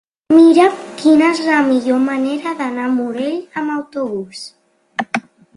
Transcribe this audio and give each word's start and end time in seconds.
Mira'm 0.35 0.79
quina 1.01 1.27
és 1.33 1.41
la 1.49 1.59
millor 1.67 2.01
manera 2.07 2.53
d'anar 2.63 2.87
al 2.87 2.97
Morell 2.97 3.39
amb 3.63 3.77
autobús. 3.79 4.45